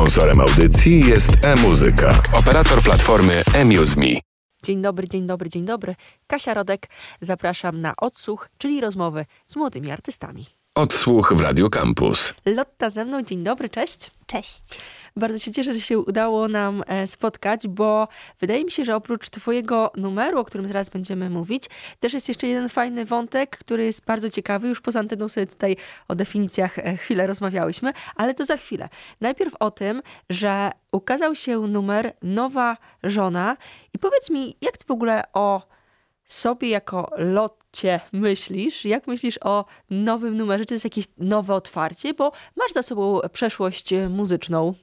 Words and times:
Sponsorem 0.00 0.40
audycji 0.40 1.00
jest 1.08 1.30
e-muzyka, 1.44 2.22
operator 2.32 2.82
platformy 2.82 3.42
eMuseMe. 3.54 4.20
Dzień 4.62 4.82
dobry, 4.82 5.08
dzień 5.08 5.26
dobry, 5.26 5.50
dzień 5.50 5.64
dobry. 5.64 5.94
Kasia 6.26 6.54
Rodek. 6.54 6.88
Zapraszam 7.20 7.78
na 7.78 7.94
odsłuch, 7.96 8.48
czyli 8.58 8.80
rozmowy 8.80 9.26
z 9.46 9.56
młodymi 9.56 9.90
artystami. 9.90 10.59
Odsłuch 10.74 11.32
w 11.32 11.40
Radio 11.40 11.70
Campus. 11.70 12.34
Lotta 12.46 12.90
ze 12.90 13.04
mną, 13.04 13.22
dzień 13.22 13.42
dobry, 13.42 13.68
cześć. 13.68 14.06
Cześć. 14.26 14.64
Bardzo 15.16 15.38
się 15.38 15.52
cieszę, 15.52 15.74
że 15.74 15.80
się 15.80 15.98
udało 15.98 16.48
nam 16.48 16.82
e, 16.86 17.06
spotkać, 17.06 17.68
bo 17.68 18.08
wydaje 18.40 18.64
mi 18.64 18.70
się, 18.70 18.84
że 18.84 18.96
oprócz 18.96 19.30
Twojego 19.30 19.92
numeru, 19.96 20.38
o 20.38 20.44
którym 20.44 20.68
zaraz 20.68 20.88
będziemy 20.88 21.30
mówić, 21.30 21.64
też 22.00 22.12
jest 22.12 22.28
jeszcze 22.28 22.46
jeden 22.46 22.68
fajny 22.68 23.04
wątek, 23.04 23.58
który 23.58 23.84
jest 23.84 24.04
bardzo 24.04 24.30
ciekawy. 24.30 24.68
Już 24.68 24.80
poza 24.80 25.00
anteną 25.00 25.28
sobie 25.28 25.46
tutaj 25.46 25.76
o 26.08 26.14
definicjach 26.14 26.78
e, 26.78 26.96
chwilę 26.96 27.26
rozmawiałyśmy, 27.26 27.92
ale 28.16 28.34
to 28.34 28.44
za 28.44 28.56
chwilę. 28.56 28.88
Najpierw 29.20 29.54
o 29.60 29.70
tym, 29.70 30.02
że 30.30 30.70
ukazał 30.92 31.34
się 31.34 31.60
numer 31.60 32.12
Nowa 32.22 32.76
Żona. 33.02 33.56
I 33.94 33.98
powiedz 33.98 34.30
mi, 34.30 34.56
jak 34.60 34.76
Ty 34.76 34.84
w 34.88 34.90
ogóle 34.90 35.24
o 35.32 35.70
sobie 36.32 36.68
jako 36.68 37.10
Lotcie 37.16 38.00
myślisz? 38.12 38.84
Jak 38.84 39.06
myślisz 39.06 39.38
o 39.42 39.64
nowym 39.90 40.36
numerze? 40.36 40.64
Czy 40.64 40.68
to 40.68 40.74
jest 40.74 40.84
jakieś 40.84 41.04
nowe 41.18 41.54
otwarcie? 41.54 42.14
Bo 42.14 42.32
masz 42.56 42.72
za 42.72 42.82
sobą 42.82 43.20
przeszłość 43.32 43.94
muzyczną. 44.08 44.74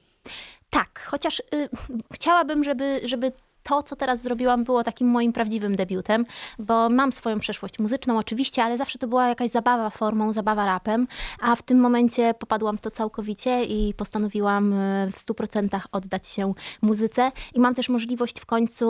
Tak, 0.70 1.06
chociaż 1.10 1.40
y, 1.40 1.68
chciałabym, 2.12 2.64
żeby, 2.64 3.00
żeby 3.04 3.32
to, 3.68 3.82
co 3.82 3.96
teraz 3.96 4.22
zrobiłam, 4.22 4.64
było 4.64 4.84
takim 4.84 5.08
moim 5.08 5.32
prawdziwym 5.32 5.76
debiutem, 5.76 6.26
bo 6.58 6.88
mam 6.88 7.12
swoją 7.12 7.38
przeszłość 7.38 7.78
muzyczną 7.78 8.18
oczywiście, 8.18 8.64
ale 8.64 8.78
zawsze 8.78 8.98
to 8.98 9.08
była 9.08 9.28
jakaś 9.28 9.50
zabawa 9.50 9.90
formą, 9.90 10.32
zabawa 10.32 10.66
rapem, 10.66 11.06
a 11.40 11.56
w 11.56 11.62
tym 11.62 11.80
momencie 11.80 12.34
popadłam 12.34 12.78
w 12.78 12.80
to 12.80 12.90
całkowicie 12.90 13.64
i 13.64 13.94
postanowiłam 13.94 14.72
y, 14.72 15.10
w 15.12 15.16
100% 15.16 15.80
oddać 15.92 16.28
się 16.28 16.54
muzyce. 16.82 17.32
I 17.54 17.60
mam 17.60 17.74
też 17.74 17.88
możliwość 17.88 18.40
w 18.40 18.46
końcu 18.46 18.86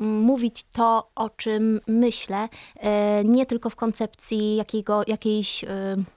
mm, 0.00 0.20
mówić 0.20 0.64
to, 0.64 1.10
o 1.14 1.30
czym 1.30 1.80
myślę, 1.86 2.48
y, 2.76 2.88
nie 3.24 3.46
tylko 3.46 3.70
w 3.70 3.76
koncepcji 3.76 4.56
jakiego, 4.56 5.02
jakiejś, 5.06 5.64
y, 5.64 5.66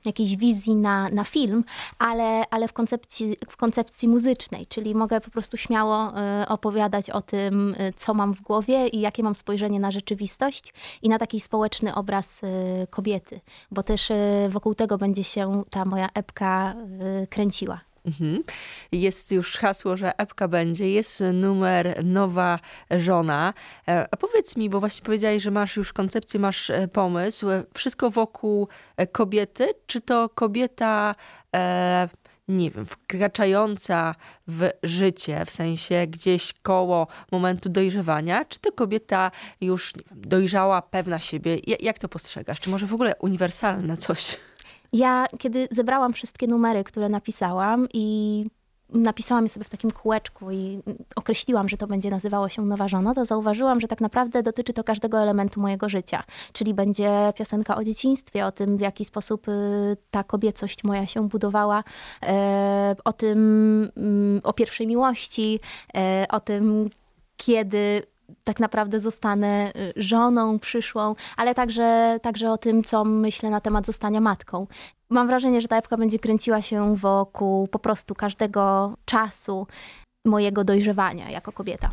jakiejś 0.05 0.35
wizji 0.37 0.75
na, 0.75 1.09
na 1.09 1.23
film, 1.23 1.63
ale, 1.99 2.43
ale 2.49 2.67
w, 2.67 2.73
koncepcji, 2.73 3.37
w 3.49 3.57
koncepcji 3.57 4.07
muzycznej, 4.07 4.67
czyli 4.67 4.95
mogę 4.95 5.21
po 5.21 5.31
prostu 5.31 5.57
śmiało 5.57 6.13
opowiadać 6.47 7.09
o 7.09 7.21
tym, 7.21 7.75
co 8.03 8.13
mam 8.13 8.33
w 8.33 8.41
głowie 8.41 8.87
i 8.87 8.99
jakie 8.99 9.23
mam 9.23 9.35
spojrzenie 9.35 9.79
na 9.79 9.91
rzeczywistość 9.91 10.73
i 11.01 11.09
na 11.09 11.19
taki 11.19 11.39
społeczny 11.39 11.95
obraz 11.95 12.43
y, 12.43 12.47
kobiety, 12.89 13.39
bo 13.71 13.83
też 13.83 14.11
y, 14.11 14.15
wokół 14.49 14.75
tego 14.75 14.97
będzie 14.97 15.23
się 15.23 15.63
ta 15.69 15.85
moja 15.85 16.09
epka 16.13 16.75
y, 17.23 17.27
kręciła. 17.27 17.81
Mhm. 18.05 18.43
Jest 18.91 19.31
już 19.31 19.57
hasło, 19.57 19.97
że 19.97 20.17
epka 20.17 20.47
będzie, 20.47 20.89
jest 20.89 21.23
numer 21.33 22.05
nowa 22.05 22.59
żona. 22.91 23.53
E, 23.87 24.07
a 24.11 24.17
powiedz 24.17 24.57
mi, 24.57 24.69
bo 24.69 24.79
właśnie 24.79 25.05
powiedziałeś, 25.05 25.43
że 25.43 25.51
masz 25.51 25.75
już 25.75 25.93
koncepcję, 25.93 26.39
masz 26.39 26.69
e, 26.69 26.87
pomysł, 26.87 27.47
wszystko 27.73 28.09
wokół 28.09 28.67
e, 28.97 29.07
kobiety, 29.07 29.73
czy 29.87 30.01
to 30.01 30.29
kobieta 30.29 31.15
e, 31.55 32.09
nie 32.47 32.71
wiem, 32.71 32.85
wkraczająca 32.85 34.15
w 34.47 34.69
życie, 34.83 35.45
w 35.45 35.51
sensie 35.51 36.07
gdzieś 36.07 36.53
koło 36.53 37.07
momentu 37.31 37.69
dojrzewania, 37.69 38.45
czy 38.45 38.59
to 38.59 38.71
kobieta 38.71 39.31
już 39.61 39.93
wiem, 39.93 40.21
dojrzała, 40.21 40.81
pewna 40.81 41.19
siebie? 41.19 41.57
Jak 41.79 41.99
to 41.99 42.09
postrzegasz? 42.09 42.59
Czy 42.59 42.69
może 42.69 42.87
w 42.87 42.93
ogóle 42.93 43.15
uniwersalne 43.19 43.97
coś? 43.97 44.39
Ja, 44.93 45.25
kiedy 45.39 45.67
zebrałam 45.71 46.13
wszystkie 46.13 46.47
numery, 46.47 46.83
które 46.83 47.09
napisałam 47.09 47.87
i 47.93 48.45
napisałam 48.93 49.43
je 49.43 49.49
sobie 49.49 49.63
w 49.63 49.69
takim 49.69 49.91
kółeczku 49.91 50.51
i 50.51 50.79
określiłam, 51.15 51.69
że 51.69 51.77
to 51.77 51.87
będzie 51.87 52.09
nazywało 52.09 52.49
się 52.49 52.61
Nowa 52.61 52.87
Żona, 52.87 53.13
to 53.13 53.25
zauważyłam, 53.25 53.81
że 53.81 53.87
tak 53.87 54.01
naprawdę 54.01 54.43
dotyczy 54.43 54.73
to 54.73 54.83
każdego 54.83 55.21
elementu 55.21 55.61
mojego 55.61 55.89
życia. 55.89 56.23
Czyli 56.53 56.73
będzie 56.73 57.33
piosenka 57.35 57.75
o 57.75 57.83
dzieciństwie, 57.83 58.45
o 58.45 58.51
tym, 58.51 58.77
w 58.77 58.81
jaki 58.81 59.05
sposób 59.05 59.47
y, 59.47 59.97
ta 60.11 60.23
kobiecość 60.23 60.83
moja 60.83 61.07
się 61.07 61.29
budowała, 61.29 61.83
e, 62.23 62.95
o 63.05 63.13
tym, 63.13 63.39
mm, 63.97 64.41
o 64.43 64.53
pierwszej 64.53 64.87
miłości, 64.87 65.59
e, 65.95 66.25
o 66.31 66.39
tym, 66.39 66.89
kiedy 67.37 68.12
tak 68.43 68.59
naprawdę 68.59 68.99
zostanę 68.99 69.71
y, 69.75 69.93
żoną 69.95 70.59
przyszłą, 70.59 71.15
ale 71.37 71.55
także, 71.55 72.19
także 72.21 72.51
o 72.51 72.57
tym, 72.57 72.83
co 72.83 73.05
myślę 73.05 73.49
na 73.49 73.61
temat 73.61 73.85
zostania 73.85 74.21
matką. 74.21 74.67
Mam 75.09 75.27
wrażenie, 75.27 75.61
że 75.61 75.67
ta 75.67 75.77
epka 75.77 75.97
będzie 75.97 76.19
kręciła 76.19 76.61
się 76.61 76.95
wokół 76.95 77.67
po 77.67 77.79
prostu 77.79 78.15
każdego 78.15 78.93
czasu 79.05 79.67
mojego 80.25 80.63
dojrzewania 80.63 81.29
jako 81.29 81.51
kobieta. 81.51 81.91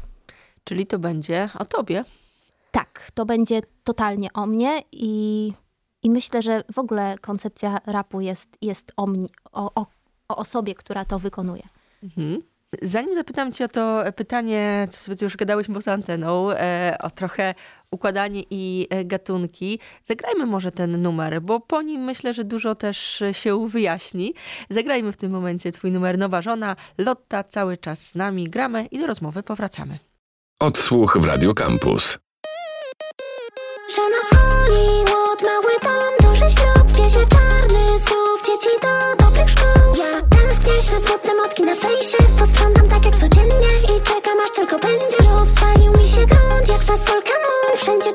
Czyli 0.65 0.87
to 0.87 0.99
będzie 0.99 1.49
o 1.59 1.65
tobie? 1.65 2.05
Tak, 2.71 3.11
to 3.15 3.27
będzie 3.27 3.63
totalnie 3.85 4.33
o 4.33 4.47
mnie 4.47 4.83
i, 4.93 5.53
i 6.03 6.11
myślę, 6.11 6.43
że 6.43 6.65
w 6.73 6.79
ogóle 6.79 7.19
koncepcja 7.21 7.81
rapu 7.87 8.21
jest, 8.21 8.59
jest 8.63 8.93
o, 8.97 9.07
mnie, 9.07 9.29
o, 9.53 9.75
o, 9.75 9.87
o 10.29 10.37
osobie, 10.37 10.75
która 10.75 11.05
to 11.05 11.19
wykonuje. 11.19 11.63
Mhm. 12.03 12.43
Zanim 12.83 13.15
zapytam 13.15 13.53
cię 13.53 13.65
o 13.65 13.69
to 13.69 14.03
pytanie, 14.17 14.87
co 14.91 14.99
sobie 14.99 15.17
tu 15.17 15.25
już 15.25 15.37
gadałyśmy 15.37 15.75
poza 15.75 15.93
anteną, 15.93 16.51
e, 16.51 16.97
o 17.03 17.11
trochę 17.11 17.55
układanie 17.91 18.43
i 18.51 18.87
e, 18.91 19.05
gatunki, 19.05 19.81
zagrajmy 20.05 20.47
może 20.47 20.73
ten 20.73 21.03
numer, 21.03 21.43
bo 21.43 21.61
po 21.61 21.83
nim 21.83 22.01
myślę, 22.01 22.35
że 22.35 22.45
dużo 22.45 22.75
też 22.75 23.23
się 23.33 23.69
wyjaśni. 23.69 24.35
Zagrajmy 24.71 25.13
w 25.13 25.17
tym 25.17 25.33
momencie 25.33 25.73
twój 25.73 25.93
numer 25.93 26.19
Nowa 26.19 26.43
Żona, 26.43 26.77
Lotta 26.99 27.45
cały 27.45 27.77
czas 27.77 28.07
z 28.07 28.15
nami, 28.15 28.51
gramy 28.51 28.87
i 28.87 28.99
do 28.99 29.07
rozmowy 29.07 29.43
powracamy. 29.43 29.99
Odsłuch 30.61 31.19
w 31.19 31.25
Radio 31.25 31.55
Campus. 31.55 32.19
Żona 33.97 34.17
z 34.31 34.37
Hollywood, 34.37 35.43
mały 35.43 35.75
dom, 35.83 36.31
duży 36.31 36.55
ślub, 36.55 36.91
wiezie 36.91 37.27
czarny 37.27 37.99
słów, 37.99 38.43
dzieci 38.47 38.81
do 38.83 39.10
dobrych 39.41 39.51
szkół. 39.51 39.95
Ja 39.99 40.23
tęsknię, 40.39 41.01
smutne 41.01 41.35
motki 41.35 41.63
na 41.63 41.75
fejsie, 41.75 42.17
posprzątam 42.39 42.89
tak 42.89 43.05
jak 43.05 43.17
codziennie 43.17 43.69
i 43.85 44.01
czekam 44.03 44.41
aż 44.45 44.51
tylko 44.55 44.79
będzie. 44.79 45.17
Znów 45.21 45.51
spalił 45.51 45.93
mi 45.93 46.09
się 46.09 46.27
grunt, 46.27 46.69
jak 46.69 46.83
fasolka 46.83 47.33
mu, 47.33 47.77
wszędzie 47.77 48.13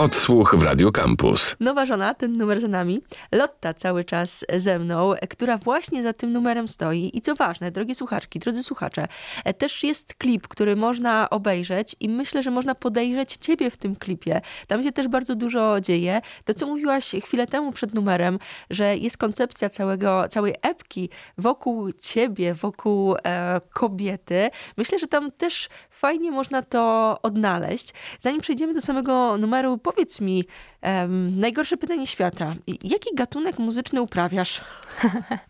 Odsłuch 0.00 0.54
w 0.54 0.62
Radio 0.62 0.92
Campus. 0.92 1.56
Nowa 1.60 1.86
żona, 1.86 2.14
ten 2.14 2.36
numer 2.36 2.60
za 2.60 2.68
nami. 2.68 3.02
Lotta 3.32 3.74
cały 3.74 4.04
czas 4.04 4.44
ze 4.56 4.78
mną, 4.78 5.14
która 5.30 5.58
właśnie 5.58 6.02
za 6.02 6.12
tym 6.12 6.32
numerem 6.32 6.68
stoi. 6.68 7.10
I 7.14 7.20
co 7.20 7.34
ważne, 7.34 7.70
drogie 7.70 7.94
słuchaczki, 7.94 8.38
drodzy 8.38 8.62
słuchacze, 8.62 9.08
też 9.58 9.84
jest 9.84 10.14
klip, 10.14 10.48
który 10.48 10.76
można 10.76 11.30
obejrzeć 11.30 11.96
i 12.00 12.08
myślę, 12.08 12.42
że 12.42 12.50
można 12.50 12.74
podejrzeć 12.74 13.36
ciebie 13.36 13.70
w 13.70 13.76
tym 13.76 13.96
klipie. 13.96 14.40
Tam 14.66 14.82
się 14.82 14.92
też 14.92 15.08
bardzo 15.08 15.34
dużo 15.34 15.80
dzieje. 15.80 16.20
To, 16.44 16.54
co 16.54 16.66
mówiłaś 16.66 17.10
chwilę 17.24 17.46
temu 17.46 17.72
przed 17.72 17.94
numerem, 17.94 18.38
że 18.70 18.96
jest 18.96 19.16
koncepcja 19.16 19.68
całego, 19.68 20.28
całej 20.28 20.54
epki 20.62 21.10
wokół 21.38 21.92
ciebie, 21.92 22.54
wokół 22.54 23.16
e, 23.24 23.60
kobiety. 23.72 24.50
Myślę, 24.76 24.98
że 24.98 25.06
tam 25.06 25.32
też 25.32 25.68
fajnie 25.90 26.30
można 26.30 26.62
to 26.62 27.18
odnaleźć. 27.22 27.94
Zanim 28.20 28.40
przejdziemy 28.40 28.74
do 28.74 28.80
samego 28.80 29.38
numeru, 29.38 29.78
powiedz 29.92 30.20
mi, 30.20 30.44
um, 30.82 31.40
najgorsze 31.40 31.76
pytanie 31.76 32.06
świata. 32.06 32.54
Jaki 32.66 33.14
gatunek 33.14 33.58
muzyczny 33.58 34.02
uprawiasz? 34.02 34.60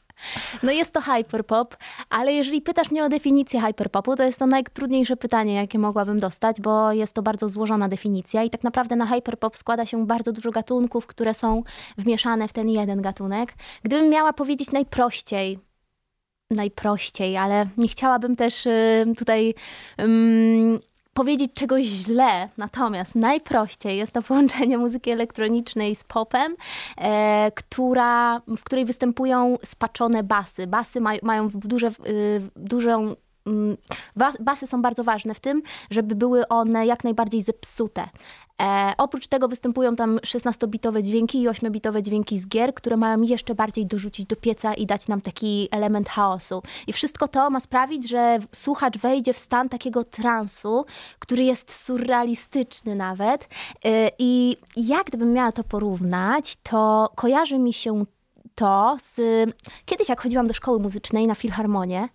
No 0.63 0.73
jest 0.73 0.93
to 0.93 1.01
hyperpop, 1.01 1.77
ale 2.11 2.33
jeżeli 2.33 2.63
pytasz 2.63 2.91
mnie 2.91 3.05
o 3.05 3.09
definicję 3.09 3.61
hyperpopu, 3.61 4.17
to 4.17 4.23
jest 4.23 4.39
to 4.39 4.47
najtrudniejsze 4.47 5.17
pytanie, 5.17 5.55
jakie 5.55 5.79
mogłabym 5.79 6.19
dostać, 6.19 6.61
bo 6.61 6.93
jest 6.93 7.15
to 7.15 7.23
bardzo 7.23 7.49
złożona 7.49 7.89
definicja 7.89 8.43
i 8.43 8.51
tak 8.51 8.65
naprawdę 8.65 8.97
na 8.97 9.07
hyperpop 9.07 9.57
składa 9.57 9.87
się 9.87 10.07
bardzo 10.07 10.33
dużo 10.33 10.51
gatunków, 10.51 11.07
które 11.07 11.35
są 11.35 11.63
wmieszane 11.99 12.49
w 12.49 12.53
ten 12.53 12.69
jeden 12.69 13.03
gatunek. 13.03 13.55
Gdybym 13.83 14.09
miała 14.09 14.33
powiedzieć 14.33 14.73
najprościej, 14.73 15.59
najprościej, 16.51 17.37
ale 17.37 17.65
nie 17.77 17.89
chciałabym 17.89 18.37
też 18.37 18.67
y, 18.67 19.05
tutaj 19.19 19.55
powiedzieć 21.21 21.51
czegoś 21.55 21.87
źle, 21.87 22.49
natomiast 22.57 23.15
najprościej 23.15 23.99
jest 23.99 24.13
to 24.13 24.23
połączenie 24.23 24.79
muzyki 24.79 25.11
elektronicznej 25.11 25.95
z 25.95 26.05
popem, 26.05 26.57
e, 26.99 27.53
która, 27.55 28.41
w 28.47 28.65
której 28.65 28.85
występują 28.85 29.57
spaczone 29.65 30.23
basy. 30.23 30.67
Basy 30.67 31.01
maj, 31.01 31.21
mają 31.23 31.51
duże, 31.51 31.89
y, 31.89 32.41
dużą 32.57 33.15
Basy 34.41 34.67
są 34.67 34.83
bardzo 34.83 35.05
ważne 35.05 35.35
w 35.35 35.41
tym, 35.41 35.63
żeby 35.91 36.15
były 36.15 36.49
one 36.49 36.87
jak 36.87 37.05
najbardziej 37.05 37.43
zepsute. 37.43 38.09
E, 38.63 38.93
oprócz 38.99 39.27
tego 39.27 39.49
występują 39.49 39.97
tam 39.97 40.17
16-bitowe 40.17 41.03
dźwięki 41.03 41.43
i 41.43 41.49
8-bitowe 41.49 42.03
dźwięki 42.03 42.39
z 42.39 42.49
gier, 42.49 42.75
które 42.75 42.97
mają 42.97 43.23
jeszcze 43.23 43.55
bardziej 43.55 43.87
dorzucić 43.87 44.27
do 44.27 44.37
pieca 44.37 44.75
i 44.75 44.87
dać 44.87 45.09
nam 45.09 45.21
taki 45.21 45.69
element 45.71 46.09
chaosu. 46.09 46.63
I 46.87 46.93
wszystko 46.93 47.29
to 47.29 47.51
ma 47.51 47.61
sprawić, 47.61 48.09
że 48.09 48.39
słuchacz 48.53 48.99
wejdzie 48.99 49.33
w 49.33 49.39
stan 49.39 49.69
takiego 49.69 50.05
transu, 50.05 50.85
który 51.19 51.45
jest 51.45 51.85
surrealistyczny 51.85 52.95
nawet. 52.95 53.49
E, 53.85 54.11
I 54.19 54.57
jak 54.77 55.07
gdybym 55.07 55.33
miała 55.33 55.53
to 55.53 55.65
porównać, 55.65 56.57
to 56.57 57.11
kojarzy 57.15 57.59
mi 57.59 57.73
się 57.73 58.05
to 58.55 58.97
z... 59.03 59.21
Kiedyś 59.85 60.09
jak 60.09 60.21
chodziłam 60.21 60.47
do 60.47 60.55
szkoły 60.55 60.79
muzycznej 60.79 61.27
na 61.27 61.35
filharmonię, 61.35 62.09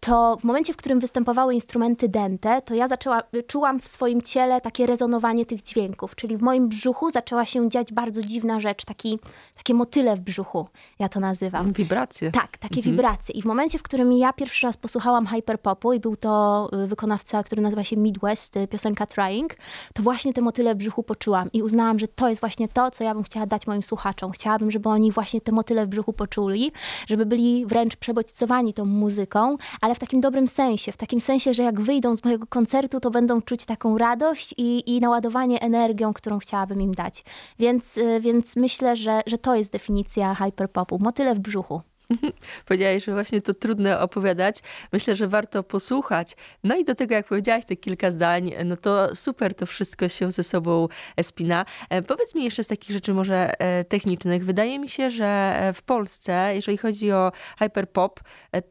to 0.00 0.36
w 0.40 0.44
momencie, 0.44 0.72
w 0.72 0.76
którym 0.76 1.00
występowały 1.00 1.54
instrumenty 1.54 2.08
dęte, 2.08 2.62
to 2.62 2.74
ja 2.74 2.88
zaczęła, 2.88 3.22
czułam 3.46 3.80
w 3.80 3.88
swoim 3.88 4.22
ciele 4.22 4.60
takie 4.60 4.86
rezonowanie 4.86 5.46
tych 5.46 5.62
dźwięków, 5.62 6.16
czyli 6.16 6.36
w 6.36 6.42
moim 6.42 6.68
brzuchu 6.68 7.10
zaczęła 7.10 7.44
się 7.44 7.70
dziać 7.70 7.92
bardzo 7.92 8.22
dziwna 8.22 8.60
rzecz, 8.60 8.84
taki, 8.84 9.18
takie 9.56 9.74
motyle 9.74 10.16
w 10.16 10.20
brzuchu, 10.20 10.68
ja 10.98 11.08
to 11.08 11.20
nazywam. 11.20 11.72
Wibracje. 11.72 12.30
Tak, 12.30 12.58
takie 12.58 12.76
mhm. 12.76 12.96
wibracje. 12.96 13.34
I 13.34 13.42
w 13.42 13.44
momencie, 13.44 13.78
w 13.78 13.82
którym 13.82 14.12
ja 14.12 14.32
pierwszy 14.32 14.66
raz 14.66 14.76
posłuchałam 14.76 15.26
hyperpopu 15.26 15.92
i 15.92 16.00
był 16.00 16.16
to 16.16 16.68
y, 16.84 16.86
wykonawca, 16.86 17.42
który 17.42 17.62
nazywa 17.62 17.84
się 17.84 17.96
Midwest, 17.96 18.56
y, 18.56 18.68
piosenka 18.68 19.06
Trying, 19.06 19.56
to 19.94 20.02
właśnie 20.02 20.32
te 20.32 20.40
motyle 20.40 20.74
w 20.74 20.78
brzuchu 20.78 21.02
poczułam 21.02 21.52
i 21.52 21.62
uznałam, 21.62 21.98
że 21.98 22.08
to 22.08 22.28
jest 22.28 22.40
właśnie 22.40 22.68
to, 22.68 22.90
co 22.90 23.04
ja 23.04 23.14
bym 23.14 23.22
chciała 23.22 23.46
dać 23.46 23.66
moim 23.66 23.82
słuchaczom. 23.82 24.32
Chciałabym, 24.32 24.70
żeby 24.70 24.88
oni 24.88 25.12
właśnie 25.12 25.40
te 25.40 25.52
motyle 25.52 25.86
w 25.86 25.88
brzuchu 25.88 26.12
poczuli, 26.12 26.72
żeby 27.06 27.26
byli 27.26 27.66
wręcz 27.66 27.96
przebodźcowani 27.96 28.74
tą 28.74 28.84
muzyką, 28.84 29.53
ale 29.80 29.94
w 29.94 29.98
takim 29.98 30.20
dobrym 30.20 30.48
sensie, 30.48 30.92
w 30.92 30.96
takim 30.96 31.20
sensie, 31.20 31.54
że 31.54 31.62
jak 31.62 31.80
wyjdą 31.80 32.16
z 32.16 32.24
mojego 32.24 32.46
koncertu, 32.46 33.00
to 33.00 33.10
będą 33.10 33.42
czuć 33.42 33.64
taką 33.64 33.98
radość 33.98 34.54
i, 34.56 34.96
i 34.96 35.00
naładowanie 35.00 35.60
energią, 35.60 36.12
którą 36.12 36.38
chciałabym 36.38 36.80
im 36.80 36.94
dać. 36.94 37.24
Więc, 37.58 37.96
y, 37.96 38.20
więc 38.20 38.56
myślę, 38.56 38.96
że, 38.96 39.22
że 39.26 39.38
to 39.38 39.54
jest 39.54 39.72
definicja 39.72 40.34
hyperpopu. 40.34 40.98
Motyle 40.98 41.34
w 41.34 41.38
brzuchu. 41.38 41.82
Powiedziałaś, 42.68 43.04
że 43.04 43.12
właśnie 43.12 43.42
to 43.42 43.54
trudno 43.54 44.00
opowiadać. 44.00 44.58
Myślę, 44.92 45.16
że 45.16 45.28
warto 45.28 45.62
posłuchać. 45.62 46.36
No 46.64 46.76
i 46.76 46.84
do 46.84 46.94
tego, 46.94 47.14
jak 47.14 47.26
powiedziałaś 47.26 47.64
te 47.64 47.76
kilka 47.76 48.10
zdań, 48.10 48.52
no 48.64 48.76
to 48.76 49.16
super 49.16 49.54
to 49.54 49.66
wszystko 49.66 50.08
się 50.08 50.32
ze 50.32 50.42
sobą 50.42 50.88
spina. 51.22 51.64
E, 51.90 52.02
powiedz 52.02 52.34
mi 52.34 52.44
jeszcze 52.44 52.64
z 52.64 52.68
takich 52.68 52.90
rzeczy 52.90 53.14
może 53.14 53.60
e, 53.60 53.84
technicznych. 53.84 54.44
Wydaje 54.44 54.78
mi 54.78 54.88
się, 54.88 55.10
że 55.10 55.26
e, 55.26 55.72
w 55.72 55.82
Polsce, 55.82 56.52
jeżeli 56.54 56.78
chodzi 56.78 57.12
o 57.12 57.32
hyperpop, 57.58 58.20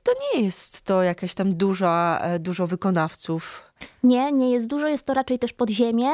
to 0.04 0.12
nie 0.34 0.42
jest 0.42 0.82
to 0.82 1.04
jakaś 1.04 1.34
tam 1.34 1.56
duża, 1.56 2.22
dużo 2.40 2.68
wykonawców. 2.68 3.73
Nie, 4.04 4.32
nie 4.32 4.52
jest 4.52 4.68
dużo, 4.68 4.88
jest 4.88 5.06
to 5.06 5.14
raczej 5.14 5.40
też 5.40 5.54
podziemie 5.54 6.10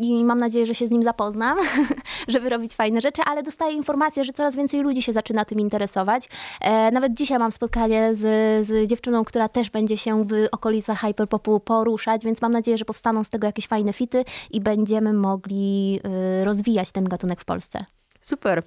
i 0.00 0.24
mam 0.24 0.38
nadzieję, 0.38 0.66
że 0.66 0.74
się 0.74 0.88
z 0.88 0.90
nim 0.90 1.02
zapoznam, 1.02 1.58
żeby 2.28 2.48
robić 2.48 2.74
fajne 2.74 3.00
rzeczy, 3.00 3.22
ale 3.22 3.42
dostaję 3.42 3.76
informację, 3.76 4.24
że 4.24 4.32
coraz 4.32 4.56
więcej 4.56 4.80
ludzi 4.80 5.02
się 5.02 5.12
zaczyna 5.12 5.44
tym 5.44 5.60
interesować. 5.60 6.28
E, 6.60 6.90
nawet 6.90 7.14
dzisiaj 7.14 7.38
mam 7.38 7.52
spotkanie 7.52 8.10
z, 8.14 8.66
z 8.66 8.88
dziewczyną, 8.88 9.24
która 9.24 9.48
też 9.48 9.70
będzie 9.70 9.96
się 9.96 10.24
w 10.24 10.32
okolicach 10.52 11.00
hyperpopu 11.00 11.60
poruszać, 11.60 12.24
więc 12.24 12.42
mam 12.42 12.52
nadzieję, 12.52 12.78
że 12.78 12.84
powstaną 12.84 13.24
z 13.24 13.30
tego 13.30 13.46
jakieś 13.46 13.66
fajne 13.66 13.92
fity 13.92 14.24
i 14.50 14.60
będziemy 14.60 15.12
mogli 15.12 16.00
y, 16.40 16.44
rozwijać 16.44 16.92
ten 16.92 17.04
gatunek 17.04 17.40
w 17.40 17.44
Polsce. 17.44 17.84
Super. 18.26 18.62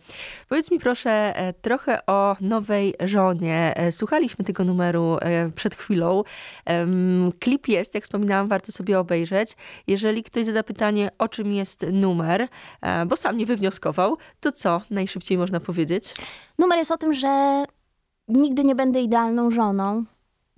Powiedz 0.50 0.72
mi 0.72 0.80
proszę 0.80 1.10
e, 1.12 1.54
trochę 1.54 2.06
o 2.06 2.36
nowej 2.42 2.94
żonie. 3.00 3.74
E, 3.76 3.92
słuchaliśmy 3.92 4.46
tego 4.46 4.64
numeru 4.64 5.18
e, 5.22 5.50
przed 5.50 5.76
chwilą. 5.76 6.24
Klip 7.40 7.68
jest, 7.68 7.96
jak 7.96 8.04
wspominałam, 8.04 8.48
warto 8.48 8.72
sobie 8.72 9.00
obejrzeć. 9.00 9.56
Jeżeli 9.88 10.24
ktoś 10.24 10.46
zada 10.46 10.64
pytanie, 10.64 11.10
o 11.18 11.28
czym 11.28 11.52
jest 11.52 11.86
numer, 11.94 12.48
bo 13.08 13.18
sam 13.18 13.38
nie 13.38 13.46
wywnioskował, 13.46 14.18
to 14.40 14.52
co 14.52 14.82
najszybciej 14.90 15.38
można 15.38 15.60
powiedzieć? 15.60 16.14
Numer 16.60 16.78
jest 16.78 16.92
o 16.92 16.98
tym, 16.98 17.14
że 17.14 17.66
nigdy 18.28 18.64
nie 18.64 18.76
będę 18.76 19.02
idealną 19.02 19.52
żoną 19.52 20.06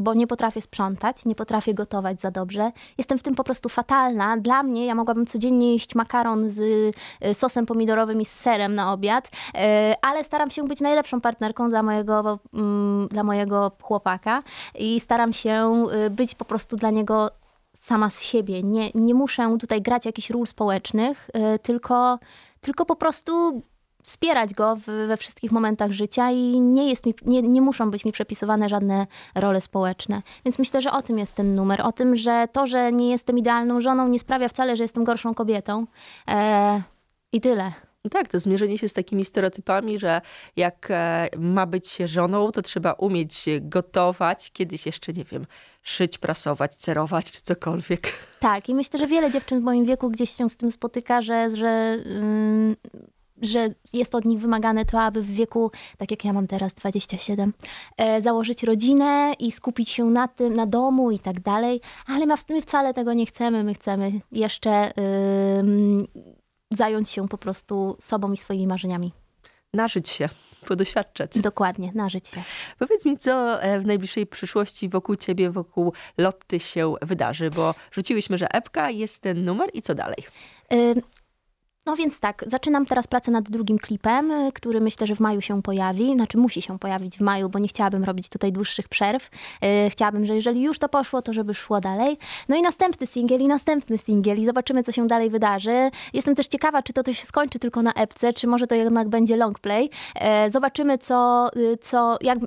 bo 0.01 0.13
nie 0.13 0.27
potrafię 0.27 0.61
sprzątać, 0.61 1.25
nie 1.25 1.35
potrafię 1.35 1.73
gotować 1.73 2.21
za 2.21 2.31
dobrze. 2.31 2.71
Jestem 2.97 3.17
w 3.17 3.23
tym 3.23 3.35
po 3.35 3.43
prostu 3.43 3.69
fatalna. 3.69 4.37
Dla 4.37 4.63
mnie 4.63 4.85
ja 4.85 4.95
mogłabym 4.95 5.25
codziennie 5.25 5.73
jeść 5.73 5.95
makaron 5.95 6.49
z 6.49 6.59
y, 6.59 7.33
sosem 7.33 7.65
pomidorowym 7.65 8.21
i 8.21 8.25
z 8.25 8.31
serem 8.31 8.75
na 8.75 8.93
obiad, 8.93 9.27
y, 9.27 9.59
ale 10.01 10.23
staram 10.23 10.49
się 10.49 10.67
być 10.67 10.81
najlepszą 10.81 11.21
partnerką 11.21 11.69
dla 11.69 11.83
mojego, 11.83 12.39
mm, 12.53 13.07
dla 13.07 13.23
mojego 13.23 13.71
chłopaka 13.81 14.43
i 14.75 14.99
staram 14.99 15.33
się 15.33 15.85
y, 16.05 16.09
być 16.09 16.35
po 16.35 16.45
prostu 16.45 16.75
dla 16.75 16.89
niego 16.89 17.31
sama 17.73 18.09
z 18.09 18.21
siebie. 18.21 18.63
Nie, 18.63 18.91
nie 18.95 19.13
muszę 19.13 19.57
tutaj 19.59 19.81
grać 19.81 20.05
jakichś 20.05 20.29
ról 20.29 20.47
społecznych, 20.47 21.29
tylko, 21.61 22.19
tylko 22.61 22.85
po 22.85 22.95
prostu 22.95 23.61
wspierać 24.03 24.53
go 24.53 24.77
we 25.07 25.17
wszystkich 25.17 25.51
momentach 25.51 25.91
życia 25.91 26.31
i 26.31 26.59
nie, 26.59 26.89
jest 26.89 27.05
mi, 27.05 27.13
nie, 27.25 27.41
nie 27.41 27.61
muszą 27.61 27.91
być 27.91 28.05
mi 28.05 28.11
przepisywane 28.11 28.69
żadne 28.69 29.07
role 29.35 29.61
społeczne. 29.61 30.21
Więc 30.45 30.59
myślę, 30.59 30.81
że 30.81 30.91
o 30.91 31.01
tym 31.01 31.19
jest 31.19 31.35
ten 31.35 31.55
numer. 31.55 31.81
O 31.81 31.91
tym, 31.91 32.15
że 32.15 32.47
to, 32.51 32.67
że 32.67 32.91
nie 32.91 33.09
jestem 33.09 33.37
idealną 33.37 33.81
żoną, 33.81 34.07
nie 34.07 34.19
sprawia 34.19 34.47
wcale, 34.47 34.77
że 34.77 34.83
jestem 34.83 35.03
gorszą 35.03 35.33
kobietą. 35.33 35.85
E, 36.27 36.81
I 37.33 37.41
tyle. 37.41 37.71
No 38.03 38.09
tak, 38.09 38.27
to 38.27 38.39
zmierzenie 38.39 38.77
się 38.77 38.89
z 38.89 38.93
takimi 38.93 39.25
stereotypami, 39.25 39.99
że 39.99 40.21
jak 40.55 40.87
e, 40.91 41.29
ma 41.37 41.65
być 41.65 41.87
się 41.87 42.07
żoną, 42.07 42.51
to 42.51 42.61
trzeba 42.61 42.93
umieć 42.93 43.45
gotować, 43.61 44.51
kiedyś 44.51 44.85
jeszcze, 44.85 45.13
nie 45.13 45.23
wiem, 45.23 45.45
szyć, 45.83 46.17
prasować, 46.17 46.75
cerować 46.75 47.31
czy 47.31 47.41
cokolwiek. 47.41 48.13
Tak, 48.39 48.69
i 48.69 48.75
myślę, 48.75 48.99
że 48.99 49.07
wiele 49.07 49.31
dziewczyn 49.31 49.59
w 49.59 49.63
moim 49.63 49.85
wieku 49.85 50.09
gdzieś 50.09 50.29
się 50.29 50.49
z 50.49 50.57
tym 50.57 50.71
spotyka, 50.71 51.21
że, 51.21 51.49
że 51.55 51.97
yy 52.05 52.75
że 53.41 53.67
jest 53.93 54.15
od 54.15 54.25
nich 54.25 54.39
wymagane 54.39 54.85
to, 54.85 55.01
aby 55.01 55.21
w 55.21 55.31
wieku, 55.31 55.71
tak 55.97 56.11
jak 56.11 56.25
ja 56.25 56.33
mam 56.33 56.47
teraz 56.47 56.73
27, 56.73 57.53
e, 57.97 58.21
założyć 58.21 58.63
rodzinę 58.63 59.33
i 59.39 59.51
skupić 59.51 59.89
się 59.89 60.05
na 60.05 60.27
tym, 60.27 60.53
na 60.53 60.65
domu 60.65 61.11
i 61.11 61.19
tak 61.19 61.39
dalej, 61.39 61.81
ale 62.07 62.25
my 62.25 62.61
wcale 62.61 62.93
tego 62.93 63.13
nie 63.13 63.25
chcemy. 63.25 63.63
My 63.63 63.73
chcemy 63.73 64.11
jeszcze 64.31 64.93
yy, 64.97 66.07
zająć 66.71 67.09
się 67.09 67.27
po 67.27 67.37
prostu 67.37 67.97
sobą 67.99 68.31
i 68.31 68.37
swoimi 68.37 68.67
marzeniami. 68.67 69.13
Nażyć 69.73 70.09
się 70.09 70.29
podoświadczać. 70.67 71.39
Dokładnie, 71.39 71.91
nażyć 71.95 72.27
się. 72.27 72.43
Powiedz 72.79 73.05
mi, 73.05 73.17
co 73.17 73.61
e, 73.61 73.79
w 73.79 73.85
najbliższej 73.85 74.27
przyszłości 74.27 74.89
wokół 74.89 75.15
ciebie, 75.15 75.49
wokół 75.49 75.93
Lotty 76.17 76.59
się 76.59 76.93
wydarzy, 77.01 77.49
bo 77.49 77.75
rzuciłyśmy, 77.91 78.37
że 78.37 78.51
epka 78.51 78.89
jest 78.89 79.21
ten 79.21 79.45
numer 79.45 79.69
i 79.73 79.81
co 79.81 79.95
dalej? 79.95 80.17
No 81.85 81.95
więc 81.95 82.19
tak, 82.19 82.43
zaczynam 82.47 82.85
teraz 82.85 83.07
pracę 83.07 83.31
nad 83.31 83.49
drugim 83.49 83.77
klipem, 83.77 84.31
y, 84.31 84.51
który 84.51 84.81
myślę, 84.81 85.07
że 85.07 85.15
w 85.15 85.19
maju 85.19 85.41
się 85.41 85.61
pojawi. 85.61 86.13
Znaczy 86.15 86.37
musi 86.37 86.61
się 86.61 86.79
pojawić 86.79 87.17
w 87.17 87.21
maju, 87.21 87.49
bo 87.49 87.59
nie 87.59 87.67
chciałabym 87.67 88.03
robić 88.03 88.29
tutaj 88.29 88.51
dłuższych 88.51 88.87
przerw. 88.89 89.29
Y, 89.85 89.89
Chciałabym, 89.89 90.25
że 90.25 90.35
jeżeli 90.35 90.61
już 90.61 90.79
to 90.79 90.89
poszło, 90.89 91.21
to 91.21 91.33
żeby 91.33 91.53
szło 91.53 91.81
dalej. 91.81 92.17
No 92.49 92.55
i 92.55 92.61
następny 92.61 93.07
singiel 93.07 93.41
i 93.41 93.47
następny 93.47 93.97
singiel 93.97 94.39
i 94.39 94.45
zobaczymy, 94.45 94.83
co 94.83 94.91
się 94.91 95.07
dalej 95.07 95.29
wydarzy. 95.29 95.91
Jestem 96.13 96.35
też 96.35 96.47
ciekawa, 96.47 96.81
czy 96.83 96.93
to, 96.93 97.03
to 97.03 97.13
się 97.13 97.25
skończy 97.25 97.59
tylko 97.59 97.81
na 97.81 97.93
epce, 97.93 98.33
czy 98.33 98.47
może 98.47 98.67
to 98.67 98.75
jednak 98.75 99.09
będzie 99.09 99.37
long 99.37 99.59
play. 99.59 99.89
E, 100.15 100.49
Zobaczymy, 100.49 100.97
co, 100.97 101.49
y, 101.55 101.77
co 101.77 102.17
jak, 102.21 102.39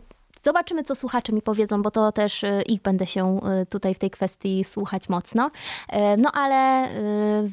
Zobaczymy, 0.44 0.82
co 0.82 0.94
słuchacze 0.94 1.32
mi 1.32 1.42
powiedzą, 1.42 1.82
bo 1.82 1.90
to 1.90 2.12
też 2.12 2.44
y, 2.44 2.62
ich 2.66 2.82
będę 2.82 3.06
się 3.06 3.40
y, 3.62 3.66
tutaj 3.66 3.94
w 3.94 3.98
tej 3.98 4.10
kwestii 4.10 4.64
słuchać 4.64 5.08
mocno. 5.08 5.50
E, 5.88 6.16
No 6.16 6.32
ale 6.32 6.88
y, 6.88 6.90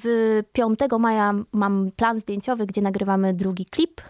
w 0.03 0.39
5 0.53 0.79
maja 0.99 1.33
mam 1.51 1.91
plan 1.95 2.19
zdjęciowy, 2.19 2.65
gdzie 2.65 2.81
nagrywamy 2.81 3.33
drugi 3.33 3.65
klip. 3.65 4.01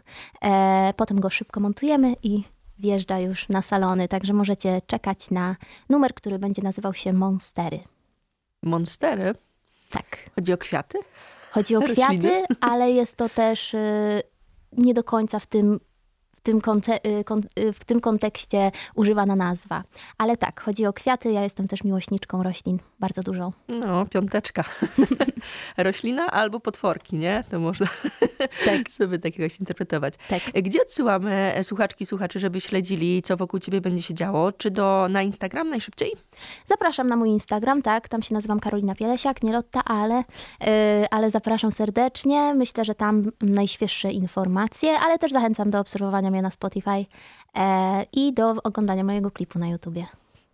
E, 0.41 0.93
Potem 0.97 1.19
go 1.19 1.29
szybko 1.29 1.59
montujemy 1.59 2.15
i 2.23 2.43
wjeżdża 2.79 3.19
już 3.19 3.49
na 3.49 3.61
salony, 3.61 4.07
także 4.07 4.33
możecie 4.33 4.81
czekać 4.87 5.31
na 5.31 5.55
numer, 5.89 6.13
który 6.13 6.39
będzie 6.39 6.61
nazywał 6.61 6.93
się 6.93 7.13
Monstery. 7.13 7.79
Monstery? 8.63 9.33
Tak. 9.91 10.05
Chodzi 10.35 10.53
o 10.53 10.57
kwiaty? 10.57 10.97
Chodzi 11.51 11.75
o 11.75 11.79
Rośliny. 11.79 11.97
kwiaty, 12.17 12.43
ale 12.61 12.91
jest 12.91 13.17
to 13.17 13.29
też 13.29 13.73
y, 13.73 14.21
nie 14.77 14.93
do 14.93 15.03
końca 15.03 15.39
w 15.39 15.47
tym, 15.47 15.79
w, 16.41 16.43
tym 16.43 16.61
y, 17.05 17.59
y, 17.59 17.73
w 17.73 17.85
tym 17.85 18.01
kontekście 18.01 18.71
używana 18.95 19.35
nazwa. 19.35 19.83
Ale 20.17 20.37
tak, 20.37 20.61
chodzi 20.61 20.85
o 20.85 20.93
kwiaty. 20.93 21.31
Ja 21.31 21.43
jestem 21.43 21.67
też 21.67 21.83
miłośniczką 21.83 22.43
roślin, 22.43 22.79
bardzo 22.99 23.21
dużą. 23.21 23.51
No, 23.67 24.05
piąteczka. 24.05 24.63
Roślina 25.77 26.25
albo 26.31 26.59
potworki, 26.59 27.15
nie? 27.15 27.43
To 27.51 27.59
można 27.59 27.87
Tak. 28.65 28.91
sobie 28.91 29.19
tak 29.19 29.37
jakoś 29.39 29.59
interpretować. 29.59 30.13
Tak. 30.29 30.41
Gdzie 30.63 30.81
odsyłamy 30.81 31.53
e, 31.55 31.63
słuchaczki, 31.63 32.05
słuchaczy, 32.05 32.39
żeby 32.39 32.61
śledzili, 32.61 33.21
co 33.21 33.37
wokół 33.37 33.59
ciebie 33.59 33.81
będzie 33.81 34.03
się 34.03 34.13
działo? 34.13 34.51
Czy 34.51 34.71
do, 34.71 35.07
na 35.09 35.21
Instagram 35.21 35.69
najszybciej? 35.69 36.11
Zapraszam 36.65 37.07
na 37.07 37.15
mój 37.15 37.29
Instagram, 37.29 37.81
tak, 37.81 38.09
tam 38.09 38.21
się 38.21 38.33
nazywam 38.33 38.59
Karolina 38.59 38.95
Pielesiak, 38.95 39.43
nie 39.43 39.51
Lotta, 39.51 39.83
ale, 39.85 40.19
y, 40.19 40.25
ale 41.11 41.31
zapraszam 41.31 41.71
serdecznie. 41.71 42.53
Myślę, 42.53 42.85
że 42.85 42.95
tam 42.95 43.31
najświeższe 43.41 44.11
informacje, 44.11 44.99
ale 44.99 45.19
też 45.19 45.31
zachęcam 45.31 45.69
do 45.69 45.79
obserwowania 45.79 46.31
mnie 46.31 46.41
na 46.41 46.49
Spotify 46.49 47.05
e, 47.55 48.05
i 48.13 48.33
do 48.33 48.55
oglądania 48.63 49.03
mojego 49.03 49.31
klipu 49.31 49.59
na 49.59 49.67
YouTubie. 49.67 50.05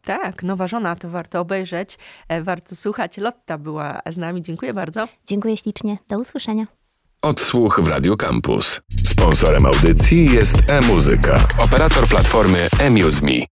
Tak, 0.02 0.44
nowa 0.44 0.68
żona, 0.68 0.96
to 0.96 1.10
warto 1.10 1.40
obejrzeć, 1.40 1.98
e, 2.28 2.42
warto 2.42 2.76
słuchać. 2.76 3.18
Lotta 3.18 3.58
była 3.58 4.02
z 4.10 4.18
nami, 4.18 4.42
dziękuję 4.42 4.74
bardzo. 4.74 5.08
Dziękuję 5.26 5.58
ślicznie, 5.58 5.98
do 6.10 6.20
usłyszenia. 6.20 6.68
Odsłuch 7.22 7.80
w 7.82 7.88
Radio 7.88 8.18
Campus. 8.18 8.82
Sponsorem 9.06 9.66
audycji 9.66 10.26
jest 10.26 10.56
e-muzyka, 10.72 11.48
operator 11.58 12.08
platformy 12.08 12.68
eMuseMe. 12.80 13.48